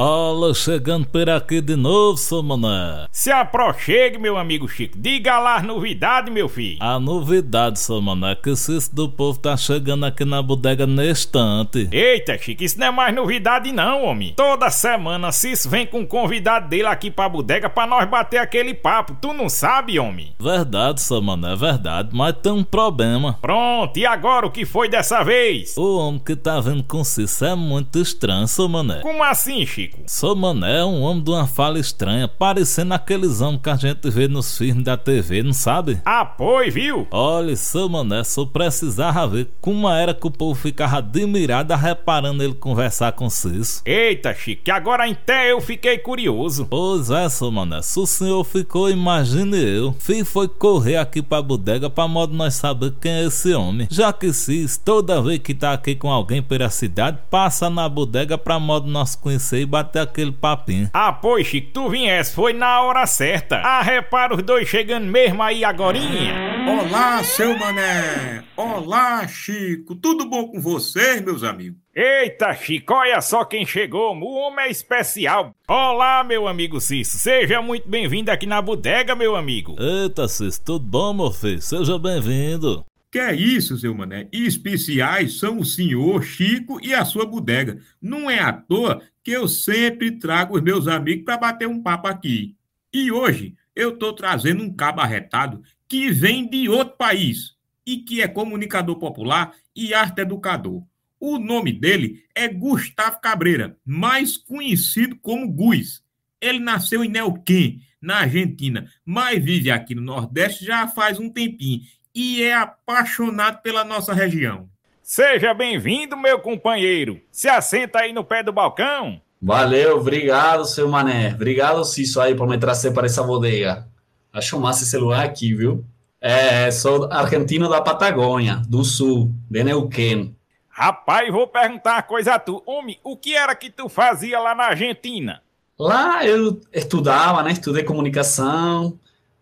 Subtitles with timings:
[0.00, 3.08] Olha, chegando por aqui de novo, seu mané.
[3.10, 4.96] Se aproxegue, meu amigo Chico.
[4.96, 6.78] Diga lá as novidades, meu filho.
[6.78, 10.86] A novidade, seu mané, é que o Cisso do Povo tá chegando aqui na bodega
[10.86, 11.88] neste instante.
[11.90, 14.34] Eita, Chico, isso não é mais novidade não, homem.
[14.36, 18.74] Toda semana Cisso vem com um convidado dele aqui pra bodega pra nós bater aquele
[18.74, 19.16] papo.
[19.20, 20.32] Tu não sabe, homem?
[20.38, 22.10] Verdade, seu mané, é verdade.
[22.12, 23.36] Mas tem um problema.
[23.42, 25.76] Pronto, e agora o que foi dessa vez?
[25.76, 29.00] O homem que tá vendo com Cisso é muito estranho, seu mané.
[29.00, 29.87] Como assim, Chico?
[29.88, 29.98] Chico?
[30.06, 34.28] Sou Mané, um homem de uma fala estranha, parecendo aqueles homens que a gente vê
[34.28, 36.00] nos filmes da TV, não sabe?
[36.04, 37.06] Ah, pois, viu?
[37.10, 42.54] Olha, seu Mané, só precisava ver como era que o povo ficava admirado reparando ele
[42.54, 43.82] conversar com Cisso.
[43.84, 46.66] Eita, Chico, que agora até eu fiquei curioso.
[46.66, 49.94] Pois é, seu Mané, se o senhor ficou, imagine eu.
[49.98, 53.88] Fui foi correr aqui pra bodega pra modo nós saber quem é esse homem.
[53.90, 58.36] Já que Cisso, toda vez que tá aqui com alguém pela cidade, passa na bodega
[58.36, 60.90] pra modo nós conhecer e bater aquele papinho.
[60.92, 63.56] Ah, pois, Chico, tu viesse, foi na hora certa.
[63.58, 66.34] Ah, repara os dois chegando mesmo aí agorinha.
[66.68, 68.42] Olá, seu mané.
[68.56, 69.94] Olá, Chico.
[69.94, 71.78] Tudo bom com vocês, meus amigos?
[71.94, 74.16] Eita, Chico, olha só quem chegou.
[74.16, 75.54] O homem é especial.
[75.68, 77.18] Olá, meu amigo Cisso.
[77.18, 79.76] Seja muito bem-vindo aqui na bodega, meu amigo.
[79.78, 81.62] Eita, Cisso, tudo bom, meu filho?
[81.62, 82.84] Seja bem-vindo.
[83.10, 84.28] Que é isso, seu mané?
[84.30, 87.78] Especiais são o senhor Chico e a sua bodega.
[88.02, 92.08] Não é à toa que eu sempre trago os meus amigos para bater um papo
[92.08, 92.56] aqui.
[92.90, 98.22] E hoje eu estou trazendo um cabo arretado que vem de outro país e que
[98.22, 100.82] é comunicador popular e arte educador.
[101.20, 106.02] O nome dele é Gustavo Cabreira, mais conhecido como Guiz.
[106.40, 111.82] Ele nasceu em Neuquén, na Argentina, mas vive aqui no Nordeste já faz um tempinho
[112.14, 114.70] e é apaixonado pela nossa região.
[115.10, 117.18] Seja bem-vindo, meu companheiro.
[117.32, 119.18] Se assenta aí no pé do balcão.
[119.40, 121.32] Valeu, obrigado, seu Mané.
[121.32, 123.88] Obrigado, Cício, aí, por me trazer para essa bodega.
[124.30, 125.82] Acho massa esse lugar aqui, viu?
[126.20, 130.36] É, sou argentino da Patagônia, do sul, de Neuquén.
[130.68, 132.62] Rapaz, vou perguntar uma coisa a tu.
[132.66, 135.42] Homem, o que era que tu fazia lá na Argentina?
[135.78, 137.52] Lá eu estudava, né?
[137.52, 139.00] Estudei comunicação,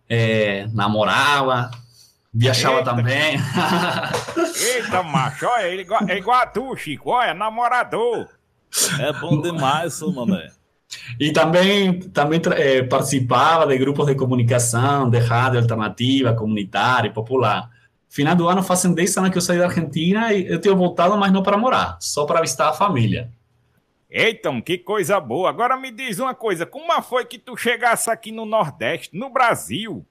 [0.08, 1.72] é, namorava,
[2.38, 2.94] Viajava Eita.
[2.94, 3.38] também.
[4.74, 8.28] Eita, macho, olha, ele é igual a tu, Chico, olha, namorador.
[9.00, 10.50] É bom demais, mané.
[11.18, 17.70] E também, também é, participava de grupos de comunicação, de rádio alternativa, comunitária e popular.
[18.08, 21.16] Final do ano, fazem 10 anos que eu saí da Argentina e eu tenho voltado,
[21.16, 23.30] mas não para morar, só para visitar a família.
[24.10, 25.48] Eita, que coisa boa.
[25.48, 30.06] Agora me diz uma coisa, como foi que tu chegasse aqui no Nordeste, no Brasil?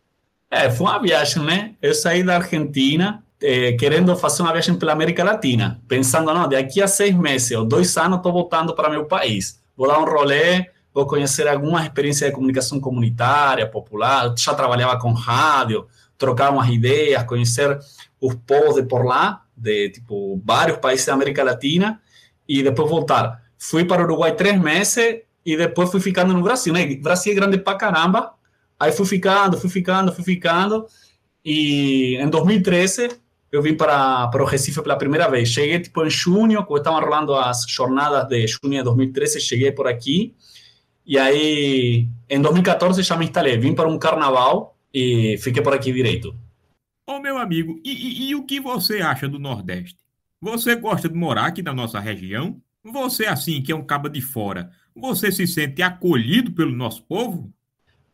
[0.56, 1.76] É, foi uma viagem, né?
[1.82, 6.82] Eu saí da Argentina é, querendo fazer uma viagem pela América Latina, pensando, não, daqui
[6.82, 9.62] a seis meses ou dois anos estou voltando para meu país.
[9.76, 14.34] Vou dar um rolê, vou conhecer alguma experiência de comunicação comunitária, popular.
[14.38, 17.78] Já trabalhava com rádio, trocar umas ideias, conhecer
[18.22, 22.00] os povos de por lá, de tipo vários países da América Latina,
[22.48, 23.42] e depois voltar.
[23.58, 26.86] Fui para o Uruguai três meses e depois fui ficando no Brasil, né?
[26.96, 28.32] Brasil é grande pra caramba,
[28.80, 30.86] Aí fui ficando, fui ficando, fui ficando.
[31.44, 33.10] E em 2013
[33.52, 35.50] eu vim para, para o Recife pela primeira vez.
[35.50, 39.88] Cheguei tipo em junho, quando estavam rolando as jornadas de junho de 2013, cheguei por
[39.88, 40.36] aqui.
[41.06, 43.58] E aí, em 2014 já me instalei.
[43.58, 46.36] Vim para um carnaval e fiquei por aqui direito.
[47.08, 49.98] Ô meu amigo, e, e, e o que você acha do Nordeste?
[50.42, 52.60] Você gosta de morar aqui na nossa região?
[52.84, 57.54] Você, assim, que é um cabo de fora, você se sente acolhido pelo nosso povo?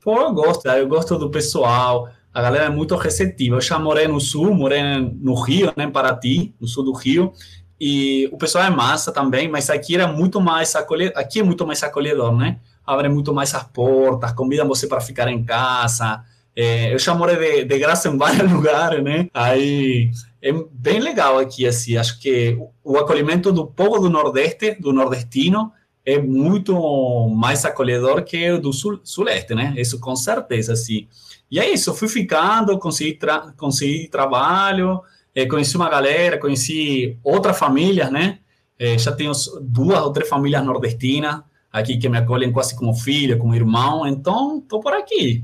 [0.04, 3.58] Pô, eu gosto, eu gosto do pessoal, a galera é muito receptiva.
[3.58, 7.32] Eu já morei no sul, morei no Rio, né, em Paraty, no sul do Rio,
[7.80, 11.66] e o pessoal é massa também, mas aqui era muito mais acolhedor, aqui é muito
[11.68, 12.60] mais acolhedor, né?
[12.86, 16.24] Abre muito mais as portas, convidam você para ficar em casa.
[16.56, 19.28] É, eu já morei de, de graça em vários lugares, né?
[19.34, 20.10] Aí
[20.42, 21.96] é bem legal aqui, assim.
[21.96, 25.72] Acho que o acolhimento do povo do Nordeste, do nordestino,
[26.06, 29.74] é muito mais acolhedor que o do sul, suleste, né?
[29.78, 31.08] Isso com certeza, sim.
[31.50, 35.02] E é isso, fui ficando, consegui, tra consegui trabalho,
[35.36, 38.40] é, conheci uma galera, conheci outras famílias, né?
[38.80, 39.32] É, já tenho
[39.62, 44.58] duas ou três famílias nordestinas aqui que me acolhem quase como filho, como irmão, então
[44.58, 45.44] estou por aqui.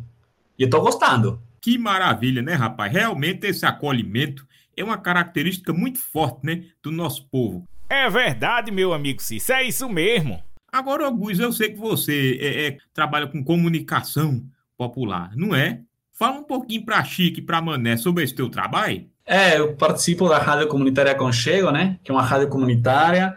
[0.58, 1.40] E estou gostando.
[1.62, 2.92] Que maravilha, né, rapaz?
[2.92, 4.46] Realmente esse acolhimento
[4.76, 7.68] é uma característica muito forte, né, do nosso povo.
[7.90, 10.44] É verdade, meu amigo Cício, é isso mesmo.
[10.70, 14.44] Agora, Augusto, eu sei que você é, é, trabalha com comunicação
[14.78, 15.82] popular, não é?
[16.12, 19.08] Fala um pouquinho para Chique e para Mané sobre esse teu trabalho.
[19.26, 21.98] É, eu participo da Rádio Comunitária Conchego, né?
[22.04, 23.36] Que é uma rádio comunitária.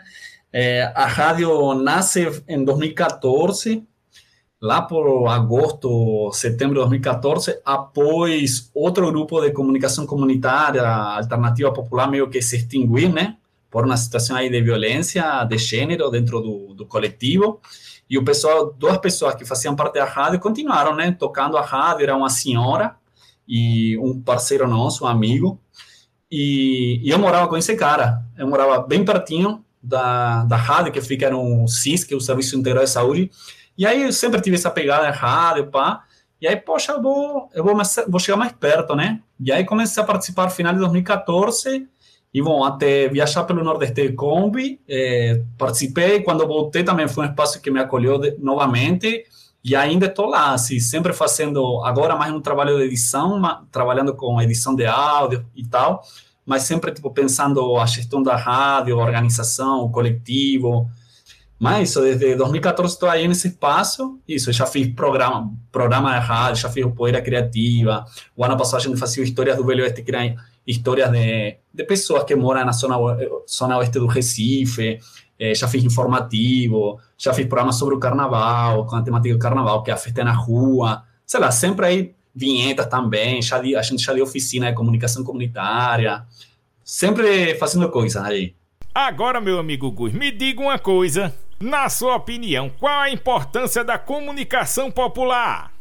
[0.52, 3.86] É, a rádio nasce em 2014,
[4.60, 12.28] lá por agosto, setembro de 2014, após outro grupo de comunicação comunitária, Alternativa Popular, meio
[12.28, 13.36] que se extinguir, né?
[13.70, 17.60] Por uma situação aí de violência de gênero dentro do, do coletivo.
[18.08, 21.12] E o pessoal, duas pessoas que faziam parte da rádio continuaram, né?
[21.12, 22.96] Tocando a rádio, era uma senhora
[23.46, 25.60] e um parceiro nosso, um amigo.
[26.30, 28.22] E, e eu morava com esse cara.
[28.36, 32.56] Eu morava bem pertinho da, da rádio, que fica no CIS, que é o Serviço
[32.56, 33.30] Integral de Saúde.
[33.78, 36.04] E aí eu sempre tive essa pegada em rádio, pá.
[36.40, 37.76] E aí, poxa, eu vou, eu vou,
[38.08, 39.20] vou chegar mais perto, né?
[39.38, 41.88] E aí comecei a participar no final de 2014
[42.32, 46.22] e, bom, até viajar pelo Nordeste de Kombi, é, participei.
[46.22, 49.24] Quando voltei também foi um espaço que me acolheu de, novamente.
[49.62, 54.40] E ainda estou lá, assim, sempre fazendo, agora mais um trabalho de edição, trabalhando com
[54.40, 56.02] edição de áudio e tal,
[56.46, 60.88] mas sempre, tipo, pensando a gestão da rádio, a organização, o coletivo.
[61.58, 66.62] Mas isso, desde 2014 estou aí nesse espaço, isso, já fiz programa, programa de rádio,
[66.62, 70.02] já fiz o Poeira Criativa, o ano passado a gente fazia histórias do Velho Oeste,
[70.02, 72.96] que eram histórias de, de pessoas que moram na zona,
[73.48, 74.98] zona oeste do Recife,
[75.38, 79.82] é, já fiz informativo, já fiz programa sobre o carnaval, com a temática do carnaval,
[79.82, 84.02] que é a festa na rua, sei lá, sempre aí vinhetas também, já a gente
[84.02, 86.24] já deu oficina de comunicação comunitária,
[86.84, 88.54] sempre fazendo coisas aí.
[88.94, 91.34] Agora, meu amigo Gus, me diga uma coisa.
[91.60, 95.72] Na sua opinião, qual a importância da comunicação popular?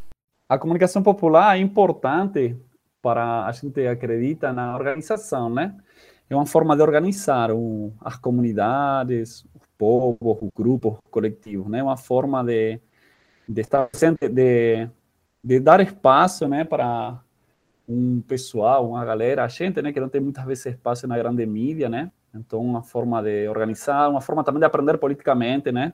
[0.47, 2.55] A comunicação popular é importante
[3.01, 5.75] para a gente acredita na organização, né?
[6.29, 11.81] É uma forma de organizar o, as comunidades, os povos, os grupos, os coletivos, né?
[11.81, 12.79] Uma forma de,
[13.47, 14.87] de estar presente, de,
[15.43, 17.19] de dar espaço, né, para
[17.87, 21.43] um pessoal, uma galera, a gente, né, que não tem muitas vezes espaço na grande
[21.45, 22.11] mídia, né?
[22.33, 25.93] Então, uma forma de organizar, uma forma também de aprender politicamente, né?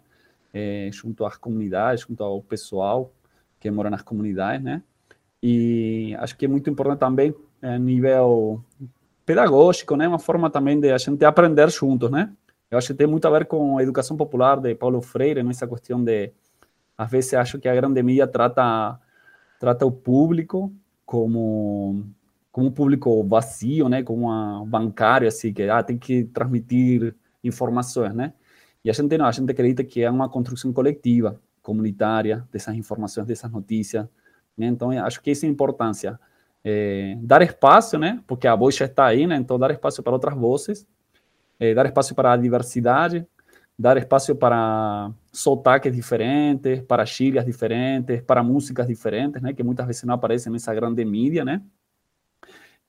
[0.53, 3.11] É, junto às comunidades, junto ao pessoal
[3.59, 4.83] que mora nas comunidades, né?
[5.47, 8.63] E acho que é muito importante também a é, nível
[9.23, 10.07] pedagógico, né?
[10.07, 12.33] Uma forma também de a gente aprender juntos, né?
[12.71, 15.67] Eu acho que tem muito a ver com a educação popular de Paulo Freire, nessa
[15.67, 16.31] questão de
[16.97, 18.99] às vezes acho que a grande mídia trata
[19.59, 20.73] trata o público
[21.05, 22.03] como
[22.51, 24.01] como um público vazio, né?
[24.01, 27.13] Como uma bancário assim que ah, tem que transmitir
[27.43, 28.33] informações, né?
[28.83, 33.27] E a gente não, a gente acredita que é uma construção coletiva, comunitária dessas informações,
[33.27, 34.07] dessas notícias,
[34.57, 34.67] né?
[34.67, 36.19] Então, acho que essa é importância.
[36.63, 38.21] É, dar espaço, né?
[38.25, 39.35] Porque a voz já está aí, né?
[39.35, 40.87] Então, dar espaço para outras vozes,
[41.59, 43.25] é, dar espaço para a diversidade,
[43.77, 49.53] dar espaço para sotaques diferentes, para gírias diferentes, para músicas diferentes, né?
[49.53, 51.61] Que muitas vezes não aparecem nessa grande mídia, né?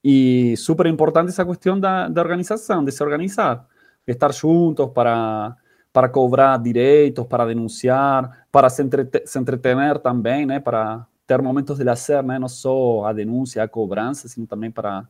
[0.02, 3.66] E super importante essa questão da, da organização, de se organizar,
[4.06, 5.56] de estar juntos para
[5.96, 10.60] para cobrar direitos, para denunciar, para se, entreter, se entretener também, né?
[10.60, 12.38] Para ter momentos de lazer, né?
[12.38, 15.08] não só a denúncia, a cobrança, sino também para,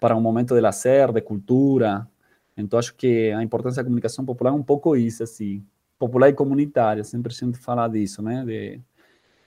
[0.00, 2.08] para um momento de lazer, de cultura.
[2.56, 5.64] Então, acho que a importância da comunicação popular é um pouco isso, assim,
[5.98, 8.44] popular e comunitária, sempre a gente fala disso, né?
[8.44, 8.80] De,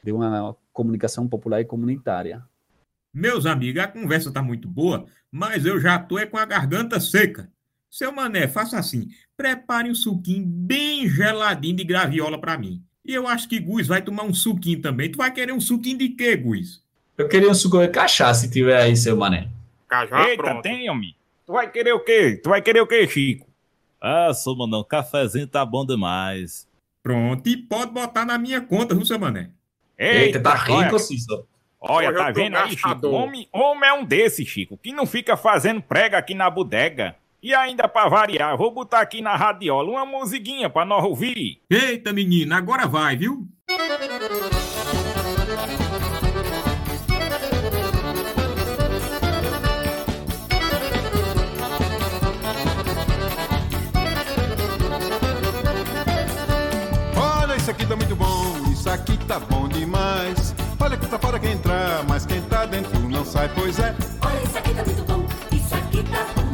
[0.04, 2.44] de uma comunicação popular e comunitária.
[3.14, 7.00] Meus amigos, a conversa está muito boa, mas eu já estou é com a garganta
[7.00, 7.52] seca.
[7.90, 12.84] Seu Mané, faça assim, prepare um suquinho bem geladinho de graviola para mim.
[13.08, 15.10] E eu acho que Guiz vai tomar um suquinho também.
[15.10, 16.84] Tu vai querer um suquinho de quê, Guiz?
[17.18, 19.48] Eu queria um suco de cachaça se tiver aí, seu mané.
[19.88, 20.62] Cajá, Eita, pronto.
[20.62, 21.16] tem, homem.
[21.46, 22.40] Tu vai querer o quê?
[22.44, 23.48] Tu vai querer o quê, Chico?
[24.02, 26.68] Ah, seu manão, cafezinho tá bom demais.
[27.02, 29.50] Pronto, e pode botar na minha conta, viu, seu mané?
[29.98, 31.48] Eita, Eita tá rico, Cícero.
[31.80, 33.08] Olha, tá vendo aí, Chico?
[33.08, 37.16] Homem, homem é um desse, Chico, que não fica fazendo prega aqui na bodega.
[37.42, 41.62] E ainda para variar, vou botar aqui na radiola uma musiguinha para nós ouvir.
[41.70, 43.48] Eita, menina, agora vai, viu?
[57.16, 60.56] Olha, isso aqui tá muito bom, isso aqui tá bom demais.
[60.80, 63.96] Olha que tá fora quem entrar, mas quem tá dentro não sai, pois é.
[64.26, 65.26] Olha, isso aqui tá muito bom,
[65.56, 66.47] isso aqui tá bom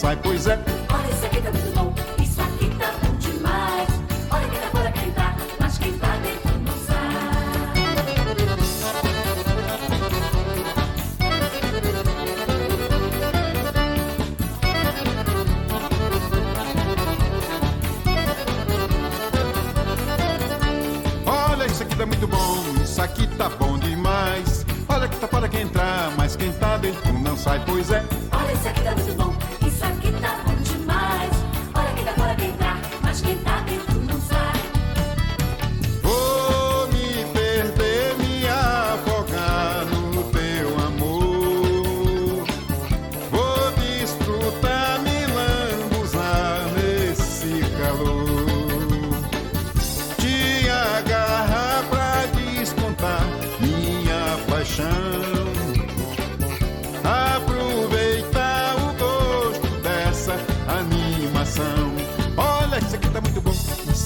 [0.00, 0.79] sai, pois é.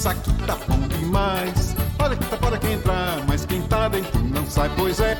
[0.05, 1.75] Isso aqui tá bom demais.
[1.97, 5.17] Olha que tá fora quem entrar, mas quem tá dentro não sai, pois é.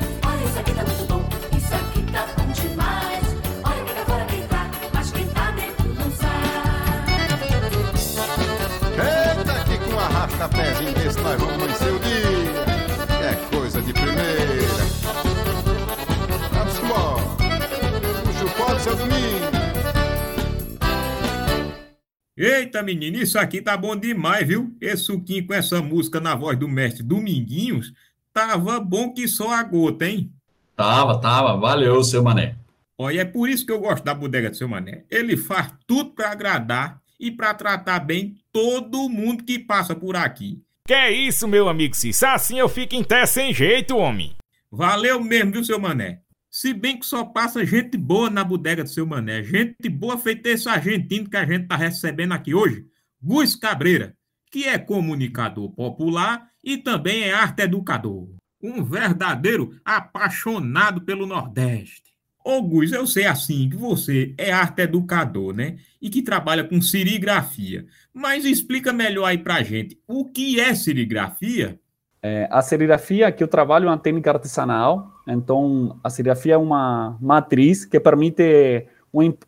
[22.46, 24.72] Eita, menino, isso aqui tá bom demais, viu?
[24.80, 27.92] Esse suquinho com essa música na voz do mestre Dominguinhos
[28.32, 30.30] tava bom que só a gota, hein?
[30.76, 31.56] Tava, tava.
[31.56, 32.54] Valeu, seu mané.
[32.96, 35.02] Olha, é por isso que eu gosto da bodega do seu mané.
[35.10, 40.62] Ele faz tudo pra agradar e pra tratar bem todo mundo que passa por aqui.
[40.86, 42.28] Que é isso, meu amigo Cício?
[42.28, 44.36] Assim eu fico em té sem jeito, homem.
[44.70, 46.20] Valeu mesmo, viu, seu mané?
[46.58, 49.42] Se bem que só passa gente boa na bodega do seu mané.
[49.44, 52.86] Gente boa feita esse argentino que a gente tá recebendo aqui hoje,
[53.20, 54.16] Gus Cabreira,
[54.50, 58.30] que é comunicador popular e também é arte educador.
[58.62, 62.14] Um verdadeiro apaixonado pelo Nordeste.
[62.42, 65.76] Ô Gus, eu sei assim que você é arte educador, né?
[66.00, 67.86] E que trabalha com serigrafia.
[68.14, 71.78] Mas explica melhor aí pra gente, o que é serigrafia?
[72.22, 77.16] É, a serigrafia que eu trabalho é uma técnica artesanal, então a serigrafia é uma
[77.20, 78.86] matriz que permite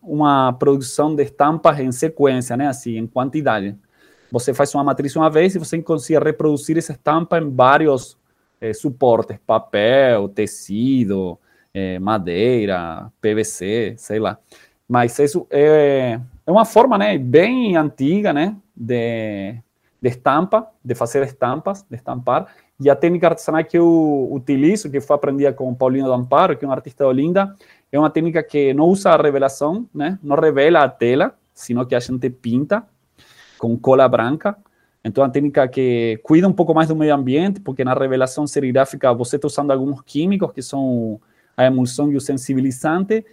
[0.03, 3.77] uma, produção de estampas em sequência, né, assim, em quantidade.
[4.31, 8.17] Você faz uma matriz uma vez e você consegue reproduzir essa estampa em vários
[8.61, 11.39] eh, suportes, papel, tecido,
[11.73, 14.39] eh, madeira, PVC, sei lá.
[14.87, 19.57] Mas isso é, é uma forma, né, bem antiga, né, de,
[20.01, 22.47] de estampa, de fazer estampas, de estampar.
[22.81, 26.69] E a técnica artesanal que eu utilizo, que foi aprendida com Paulino Damparo, que é
[26.69, 27.55] um artista de Olinda,
[27.91, 29.11] é uma técnica que não usa
[29.95, 30.19] né?
[30.23, 32.85] Não revela a tela, sino que a gente pinta
[33.59, 34.57] com cola branca.
[35.05, 38.47] Então, é uma técnica que cuida um pouco mais do meio ambiente, porque na revelação
[38.47, 41.21] serigráfica você está usando alguns químicos que são
[41.57, 43.25] a emulsão e o sensibilizante,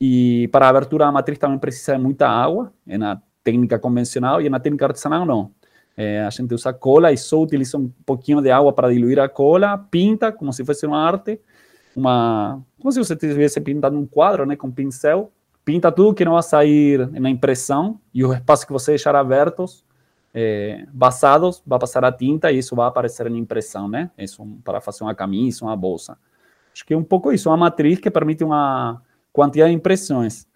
[0.00, 4.40] e para a abertura da matriz também precisa de muita água, é na técnica convencional,
[4.40, 5.50] e na técnica artesanal não.
[5.96, 9.28] É, a gente usa cola e só utiliza um pouquinho de água para diluir a
[9.28, 11.40] cola, pinta como se fosse uma arte,
[11.94, 15.30] uma, como se você estivesse pintando um quadro, né, com pincel,
[15.64, 19.84] pinta tudo que não vai sair na impressão e os espaços que você deixar abertos,
[20.34, 24.10] é, vazados, vai passar a tinta e isso vai aparecer na impressão, né?
[24.18, 26.18] Isso para fazer uma camisa, uma bolsa.
[26.72, 29.00] Acho que é um pouco isso, uma matriz que permite uma
[29.32, 30.48] quantidade de impressões.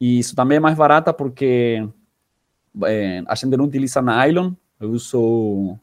[0.00, 1.86] E isso também é mais barata porque
[2.84, 5.78] é, a gente não utiliza nylon, eu uso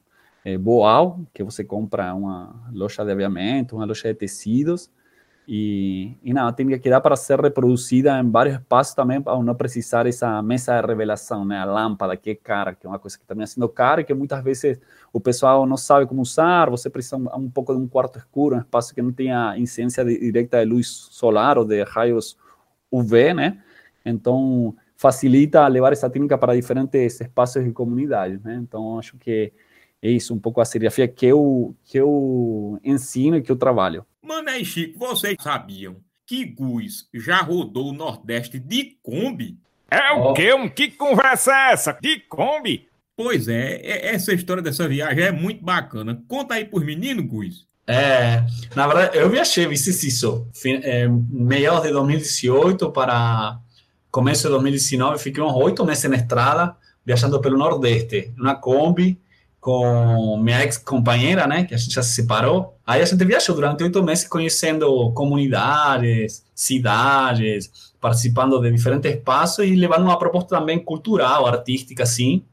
[0.45, 4.89] é, Boal, que você compra uma loja de aviamento, uma loja de tecidos,
[5.47, 9.55] e, e não, tem que dar para ser reproduzida em vários espaços também, para não
[9.55, 11.57] precisar essa mesa de revelação, né?
[11.59, 14.13] A lâmpada, que é cara, que é uma coisa que também sendo cara e que
[14.13, 14.79] muitas vezes
[15.11, 18.55] o pessoal não sabe como usar, você precisa um, um pouco de um quarto escuro,
[18.55, 22.37] um espaço que não tenha incidência direta de luz solar ou de raios
[22.89, 23.61] UV, né?
[24.05, 28.57] Então, facilita levar essa técnica para diferentes espaços e comunidades, né?
[28.63, 29.51] Então, acho que
[30.01, 34.05] é isso, um pouco a serigrafia que eu, que eu ensino e que eu trabalho.
[34.21, 39.57] Mané e Chico, vocês sabiam que Gus já rodou o Nordeste de Kombi?
[39.91, 40.33] É o Ó.
[40.33, 40.53] quê?
[40.53, 41.97] Um, que conversa é essa?
[42.01, 42.87] De Kombi?
[43.13, 46.23] Pois é, é- essa história dessa viagem é muito bacana.
[46.29, 47.67] Conta aí pros meninos, Gus.
[47.85, 48.41] É,
[48.73, 53.59] na verdade, eu viajei, viste isso, é, meados de 2018 para
[54.13, 59.19] começo de 2019, fiquei uns oito meses na estrada, viajando pelo Nordeste, numa Kombi,
[59.59, 62.77] com minha ex-companheira, né, que a gente já se separou.
[62.85, 69.75] Aí a gente viajou durante oito meses conhecendo comunidades, cidades, participando de diferentes espaços e
[69.75, 72.45] levando uma proposta também cultural, artística, assim,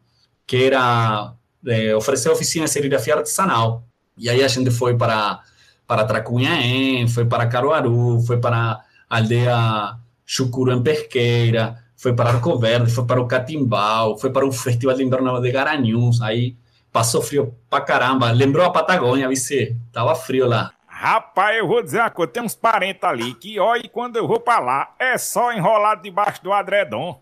[0.46, 1.34] que era
[1.66, 3.84] é, oferecer oficina de serigrafia artesanal.
[4.16, 5.40] E aí a gente foi para
[5.86, 9.98] para Tracunhaém, foi para Caruaru, foi para a aldeia
[10.32, 14.94] Chucuru em Pesqueira, foi para Arco Verde, foi para o Catimbau, foi para o Festival
[14.94, 16.54] de Inverno de Garanhuns, aí
[16.92, 20.70] passou frio pra caramba, lembrou a Patagônia, vice, tava frio lá.
[20.86, 24.38] Rapaz, eu vou dizer uma coisa, tem uns parentes ali que, olha, quando eu vou
[24.38, 27.20] pra lá, é só enrolado debaixo do adredom.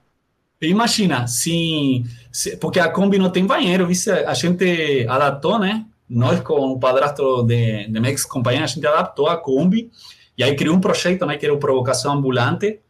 [0.60, 2.04] Imagina, sim,
[2.60, 5.86] porque a Kombi não tem banheiro, vice, a gente adaptou, né?
[6.06, 9.90] Nós com o padrasto de, de minha ex-companheira, a gente adaptou a Kombi,
[10.36, 12.80] e aí criou um projeto, né, que era o Provocação Ambulante,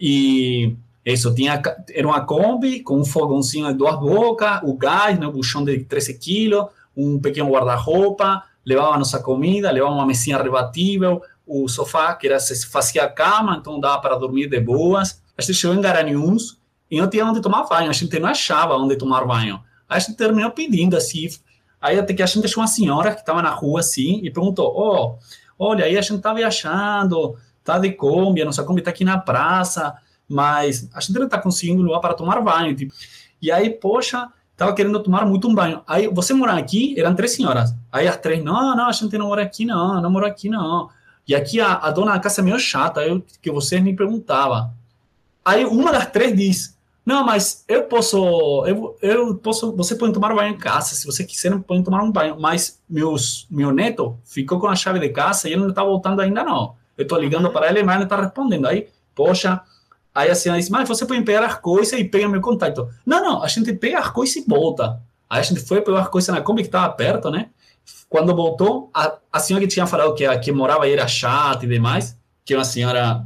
[0.00, 1.60] e isso, tinha,
[1.92, 5.84] era uma Kombi com um fogãozinho de duas bocas, o gás, né, o buchão de
[5.84, 6.66] 13 quilos,
[6.96, 12.66] um pequeno guarda-roupa, levava nossa comida, levava uma mesinha rebatível, o sofá, que era, se
[12.66, 15.22] fazia cama, então dava para dormir de boas.
[15.36, 16.58] A gente chegou em Garanhuns
[16.90, 19.60] e não tinha onde tomar banho, a gente não achava onde tomar banho.
[19.88, 21.28] A gente terminou pedindo, assim,
[21.80, 24.72] aí até que a gente achou uma senhora que estava na rua, assim, e perguntou,
[24.76, 25.18] oh,
[25.58, 27.36] olha, aí a gente está viajando,
[27.78, 29.94] de Kombi, a nossa Kombi está aqui na praça,
[30.28, 32.74] mas a gente não está conseguindo lugar para tomar banho.
[32.74, 32.94] Tipo.
[33.40, 35.82] E aí, poxa, estava querendo tomar muito um banho.
[35.86, 36.94] Aí, você mora aqui?
[36.98, 37.74] Eram três senhoras.
[37.90, 40.88] Aí as três, não, não, a gente não mora aqui, não, não mora aqui, não.
[41.26, 44.70] E aqui a, a dona da casa é meio chata, eu, que vocês me perguntavam.
[45.44, 50.34] Aí uma das três diz, não, mas eu posso, eu, eu posso, você pode tomar
[50.34, 52.38] banho em casa, se você quiser, pode tomar um banho.
[52.38, 56.20] Mas meus, meu neto ficou com a chave de casa e ele não está voltando
[56.20, 56.74] ainda, não.
[57.00, 58.66] Eu estou ligando para ele, mas ele está respondendo.
[58.66, 59.62] Aí, poxa,
[60.14, 62.88] Aí a senhora disse, mas você pode pegar as coisas e pega meu contato.
[63.06, 65.00] Não, não, a gente pega as coisas e volta.
[65.28, 67.50] Aí a gente foi, pegou as coisas na Kombi que estava perto, né?
[68.08, 71.68] Quando voltou, a, a senhora que tinha falado que, que morava aí era chata e
[71.68, 73.24] demais, que uma senhora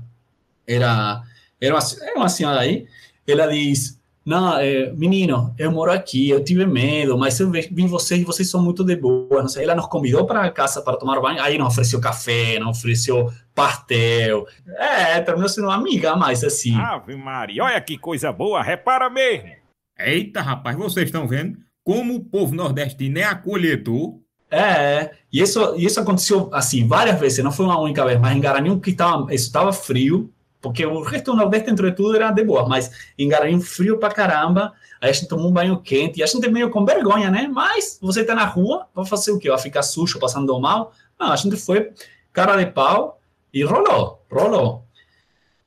[0.66, 1.22] era,
[1.58, 2.86] era, uma, era uma senhora aí,
[3.26, 8.20] ela diz, não, é, menino, eu moro aqui, eu tive medo, mas eu vi vocês
[8.20, 9.42] e vocês são muito de boa.
[9.42, 9.64] Não sei.
[9.64, 14.46] Ela nos convidou para casa para tomar banho, aí não ofereceu café, não ofereceu pastel.
[14.78, 16.74] É, terminou sendo uma amiga mais assim.
[16.74, 19.50] Ave Maria, olha que coisa boa, repara mesmo.
[19.98, 24.18] Eita, rapaz, vocês estão vendo como o povo nordestino é acolhedor?
[24.50, 28.40] É, e isso, isso aconteceu assim várias vezes, não foi uma única vez, mas em
[28.40, 30.32] Garanhuns que tava, isso estava frio,
[30.64, 34.72] porque o resto do Nordeste, entre tudo, era de boa, mas em frio pra caramba,
[34.98, 37.46] a gente tomou um banho quente, e a gente meio com vergonha, né?
[37.46, 39.50] Mas você tá na rua, vai fazer o quê?
[39.50, 40.94] Vai ficar sujo, passando mal?
[41.20, 41.90] Não, a gente foi
[42.32, 43.20] cara de pau
[43.52, 44.86] e rolou, rolou.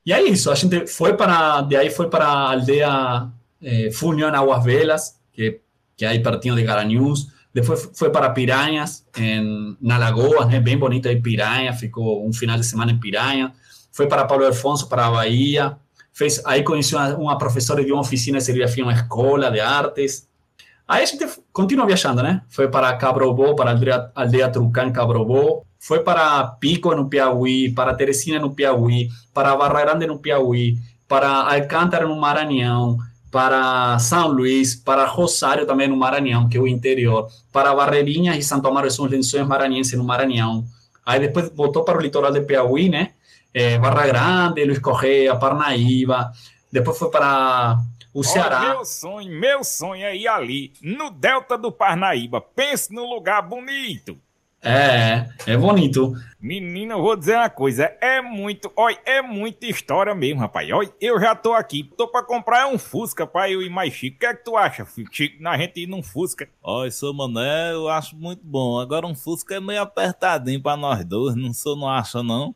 [0.03, 3.27] E é isso, a gente foi para, de aí foi para a aldeia
[3.62, 5.62] eh, Funião Águas Velas, que,
[5.95, 10.60] que é aí pertinho de Garanhuns, depois foi para Piranhas, em, na Lagoa, né?
[10.60, 13.53] Bem bonito aí Piranha, ficou um final de semana em Piranha,
[13.97, 15.75] foi para Paulo Afonso, para a Bahia,
[16.13, 20.27] fez, aí conheceu uma, uma professora de uma oficina serigrafia, uma escola de artes.
[20.88, 22.43] Aí a gente continua viajando, né?
[22.47, 27.95] Foi para Cabrobó, para a aldeia, aldeia Trucán, Cabrobó, foi para Pico, no Piauí, para
[27.95, 32.99] Teresina, no Piauí, para Barra Grande, no Piauí, para Alcântara, no Maranhão,
[33.31, 38.43] para São Luís, para Rosário, também no Maranhão, que é o interior, para Barreirinhas e
[38.43, 40.65] Santo Amaro, são os lençóis maranhenses no Maranhão.
[41.03, 43.13] Aí depois voltou para o litoral de Piauí, né?
[43.57, 46.31] É, Barra Grande, Luiz Correia, Parnaíba,
[46.71, 47.79] depois foi para
[48.13, 48.61] o Ceará.
[48.61, 52.39] Oh, meu sonho, meu sonho é ir ali, no Delta do Parnaíba.
[52.39, 54.15] Pense num lugar bonito.
[54.61, 56.13] É, é bonito.
[56.39, 60.69] Menina, eu vou dizer uma coisa, é muito, olha, é muita história mesmo, rapaz.
[60.71, 64.17] Olha, eu já tô aqui, tô pra comprar um Fusca pra eu ir mais chique.
[64.17, 66.47] O que é que tu acha, Chico, na gente ir num Fusca?
[66.61, 68.79] Olha, seu mané, eu acho muito bom.
[68.79, 72.53] Agora um Fusca é meio apertadinho pra nós dois, não sou, não acha não?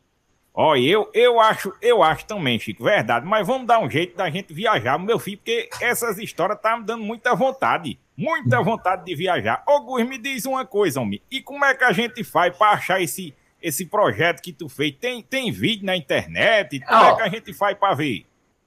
[0.54, 3.26] Ó, eu, eu acho, eu acho também, Chico, verdade.
[3.26, 6.84] Mas vamos dar um jeito da gente viajar, meu filho, porque essas histórias tá me
[6.84, 7.98] dando muita vontade.
[8.16, 9.62] Muita vontade de viajar.
[9.66, 11.22] Ô, Gus, me diz uma coisa, homem.
[11.30, 14.94] E como é que a gente faz para achar esse, esse projeto que tu fez?
[15.00, 16.80] Tem, tem vídeo na internet?
[16.80, 18.26] Como oh, é que a gente faz para ver?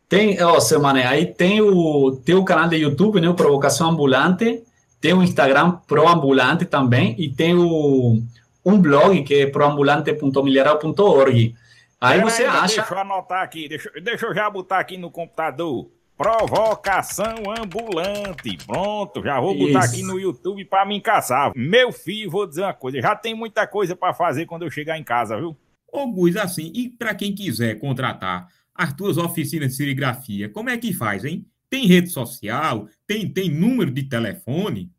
[0.09, 3.33] Tem, ó, oh, seu mané, aí tem o, tem o canal de YouTube, né, o
[3.33, 4.61] Provocação Ambulante,
[5.01, 8.21] tem o Instagram Proambulante também, e tem o,
[8.63, 11.55] um blog que é proambulante.milharal.org.
[11.99, 12.81] Aí você aí, acha.
[12.81, 15.89] Deixa eu anotar aqui, deixa, deixa eu já botar aqui no computador.
[16.17, 18.57] Provocação ambulante.
[18.65, 19.93] Pronto, já vou botar Isso.
[19.93, 21.51] aqui no YouTube para me caçar.
[21.55, 24.97] Meu filho, vou dizer uma coisa, já tem muita coisa para fazer quando eu chegar
[24.97, 25.57] em casa, viu?
[25.91, 30.77] Ô, Gus, assim, e para quem quiser contratar as tuas oficinas de serigrafia, como é
[30.77, 31.45] que faz, hein?
[31.69, 32.87] Tem rede social?
[33.07, 34.89] Tem, tem número de telefone?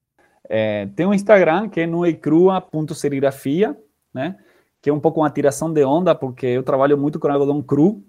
[0.49, 3.77] É, tem um Instagram que é nuecrua.serigrafia,
[4.13, 4.37] né?
[4.87, 8.05] Que é um pouco uma tiração de onda, porque eu trabalho muito com algodão cru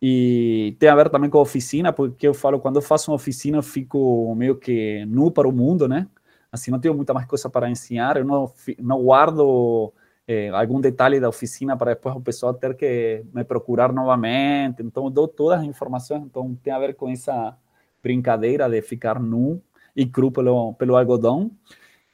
[0.00, 3.16] e tem a ver também com a oficina, porque eu falo, quando eu faço uma
[3.16, 6.08] oficina, eu fico meio que nu para o mundo, né?
[6.50, 9.92] Assim, não tenho muita mais coisa para ensinar, eu não, não guardo
[10.26, 14.82] é, algum detalhe da oficina para depois o pessoal ter que me procurar novamente.
[14.82, 17.54] Então, eu dou todas as informações, então tem a ver com essa
[18.02, 19.60] brincadeira de ficar nu
[19.94, 21.50] e cru pelo, pelo algodão.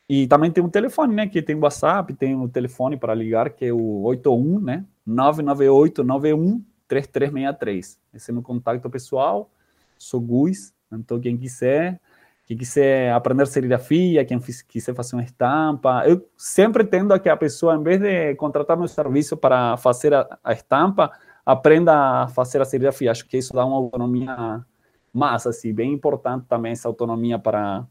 [0.09, 1.27] E também tem um telefone, né?
[1.27, 4.85] Que tem WhatsApp, tem o um telefone para ligar, que é o 81, né?
[5.05, 8.01] 998 91 3363.
[8.15, 9.51] Esse é meu contato pessoal.
[9.99, 12.01] Sou Gus, então quem quiser,
[12.45, 17.75] quem quiser aprender serigrafia, quem quiser fazer uma estampa, eu sempre tendo que a pessoa,
[17.75, 21.11] em vez de contratar meu serviço para fazer a, a estampa,
[21.45, 23.11] aprenda a fazer a serigrafia.
[23.11, 24.65] Acho que isso dá uma autonomia
[25.13, 27.87] massa, assim, bem importante também essa autonomia para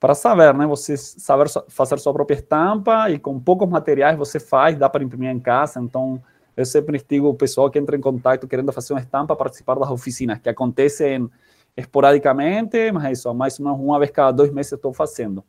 [0.00, 0.66] para saber, né?
[0.66, 5.30] Você saber fazer sua própria estampa e com poucos materiais você faz, dá para imprimir
[5.30, 5.78] em casa.
[5.78, 6.20] Então,
[6.56, 9.90] eu sempre digo o pessoal que entra em contato querendo fazer uma estampa participar das
[9.90, 11.30] oficinas que acontecem
[11.76, 15.44] esporadicamente, mas é isso, mais ou menos uma vez cada dois meses estou fazendo.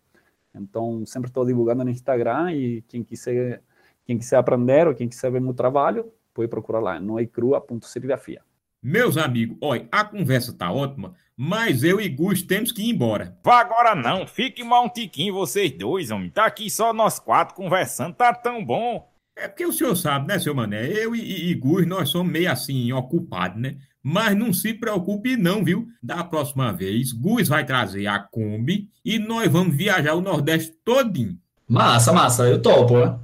[0.54, 3.62] Então, sempre estou divulgando no Instagram e quem quiser,
[4.06, 8.42] quem quiser aprender ou quem quiser ver meu trabalho, pode procurar lá, no ecrua.serigrafia.
[8.84, 13.38] Meus amigos, olha, a conversa tá ótima, mas eu e Gus temos que ir embora.
[13.44, 16.32] Vá agora não, fique mal um tiquinho vocês dois, homem.
[16.32, 19.08] Tá aqui só nós quatro conversando, tá tão bom.
[19.36, 20.88] É porque o senhor sabe, né, seu Mané?
[20.88, 23.78] Eu e, e, e Gus, nós somos meio assim, ocupados, né?
[24.02, 25.88] Mas não se preocupe não, viu?
[26.02, 31.38] Da próxima vez, Gus vai trazer a Kombi e nós vamos viajar o Nordeste todinho.
[31.68, 33.16] Massa, massa, eu topo, né?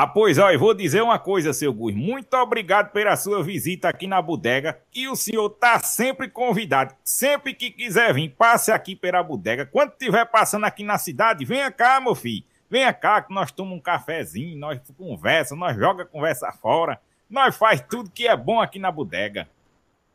[0.00, 1.92] Ah, pois, ó, eu vou dizer uma coisa, seu Gus.
[1.92, 4.78] Muito obrigado pela sua visita aqui na bodega.
[4.94, 6.94] E o senhor tá sempre convidado.
[7.02, 9.66] Sempre que quiser vir, passe aqui pela bodega.
[9.66, 12.44] Quando estiver passando aqui na cidade, venha cá, meu filho.
[12.70, 17.00] Venha cá que nós tomamos um cafezinho, nós conversa, nós joga conversa fora.
[17.28, 19.48] Nós faz tudo que é bom aqui na bodega.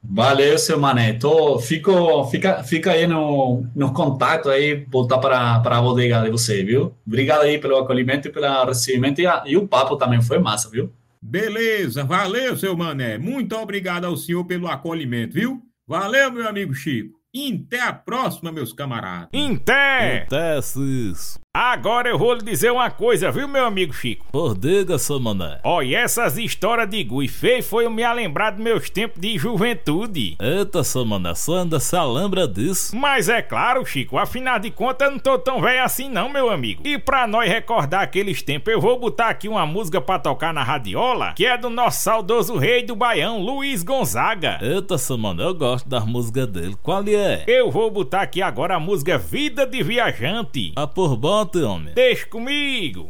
[0.04, 1.14] Valeu, seu Mané.
[1.14, 6.30] Tô, fico, fica, fica aí no, no contato aí, voltar para, para a bodega de
[6.30, 6.94] você, viu?
[7.08, 9.22] Obrigado aí pelo acolhimento e pelo recebimento.
[9.22, 10.92] E, a, e o papo também foi massa, viu?
[11.22, 13.18] Beleza, valeu, seu Mané.
[13.18, 15.62] Muito obrigado ao senhor pelo acolhimento, viu?
[15.88, 17.23] Valeu, meu amigo Chico.
[17.36, 19.30] E até a próxima, meus camaradas.
[19.34, 20.22] Até!
[20.22, 21.42] Até, Cis.
[21.56, 24.26] Agora eu vou lhe dizer uma coisa, viu, meu amigo Chico?
[24.32, 25.60] Por diga, seu mané.
[25.64, 30.36] Olha, essas histórias de Gui Feio foi me lembrar dos meus tempos de juventude.
[30.42, 32.96] Eita, seu mané, só ainda se lembra disso.
[32.96, 36.50] Mas é claro, Chico, afinal de contas eu não tô tão velho assim não, meu
[36.50, 36.82] amigo.
[36.88, 40.64] E pra nós recordar aqueles tempos, eu vou botar aqui uma música pra tocar na
[40.64, 44.58] radiola, que é do nosso saudoso rei do Baião, Luiz Gonzaga.
[44.60, 46.76] Eita, seu mané, eu gosto das músicas dele.
[46.82, 47.23] Qual é?
[47.48, 50.74] Eu vou botar aqui agora a música Vida de Viajante.
[50.76, 51.94] Ah, por bom, homem.
[51.94, 53.10] Deixa comigo.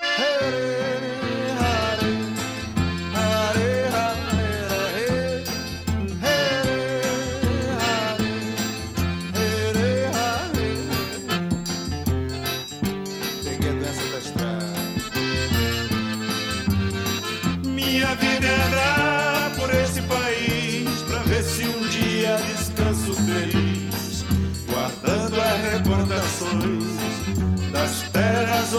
[0.00, 1.09] Peguei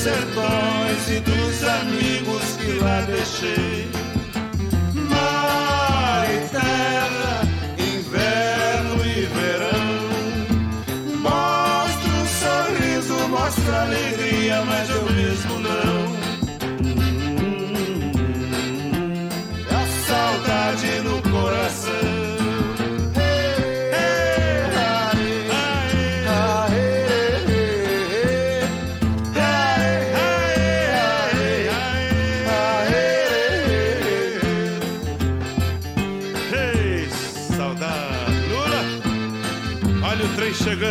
[0.00, 3.90] Sertões e dos amigos que lá deixei.
[4.94, 7.42] Mar e terra,
[7.78, 9.92] inverno e verão,
[11.18, 15.89] mostra um sorriso, mostra alegria, mas eu mesmo não.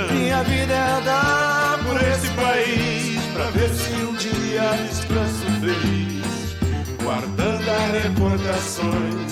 [0.08, 6.56] Minha vida é andar por esse país pra ver se um dia descanso feliz,
[7.04, 9.32] guardando as recordações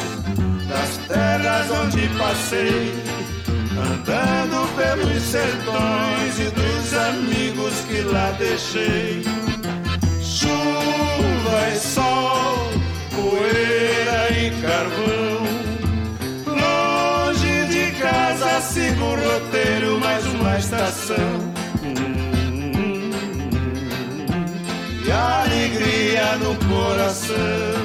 [0.68, 2.94] das terras onde passei,
[3.78, 9.24] andando pelos sertões e dos amigos que lá deixei.
[10.22, 12.70] Chuva e sol,
[13.16, 15.48] poeira e carvão.
[16.46, 19.77] Longe de casa sigo roteiro,
[20.18, 21.16] mais uma estação.
[25.06, 27.77] E alegria no coração.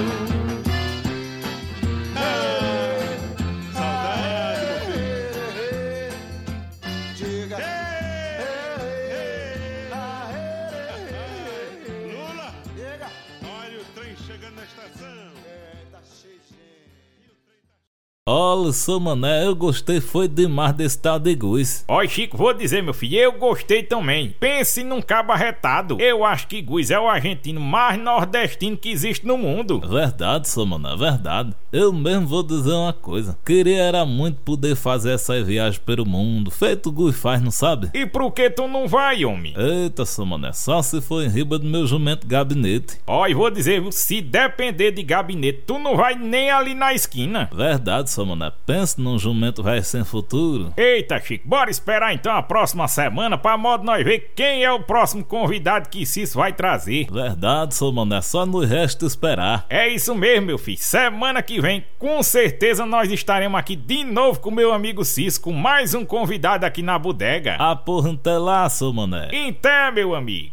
[18.35, 21.85] Olha, seu mané, eu gostei foi demais desse tal de Guiz.
[21.87, 24.35] Ó, Chico, vou dizer, meu filho, eu gostei também.
[24.40, 26.01] Pense num cabo arretado.
[26.01, 29.83] Eu acho que Guiz é o argentino mais nordestino que existe no mundo.
[29.87, 31.53] Verdade, seu mané, verdade.
[31.71, 33.37] Eu mesmo vou dizer uma coisa.
[33.45, 37.90] Queria era muito poder fazer essa viagem pelo mundo, feito o Guiz faz, não sabe?
[37.92, 39.53] E por que tu não vai, homem?
[39.55, 42.99] Eita, seu mané, só se for em riba do meu jumento gabinete.
[43.07, 47.51] Ó, e vou dizer, se depender de gabinete, tu não vai nem ali na esquina.
[47.53, 50.72] Verdade, seu mané, pensa num jumento velho sem futuro.
[50.76, 54.82] Eita, Chico, bora esperar então a próxima semana pra modo nós ver quem é o
[54.82, 57.06] próximo convidado que Cício vai trazer.
[57.11, 59.66] Verdade, seu mané, só nos resta esperar.
[59.68, 60.78] É isso mesmo, meu filho.
[60.78, 65.94] Semana que vem, com certeza nós estaremos aqui de novo com meu amigo Cisco, mais
[65.94, 67.56] um convidado aqui na bodega.
[67.56, 69.28] A porra até lá, seu mané.
[69.32, 70.52] Então, meu amigo.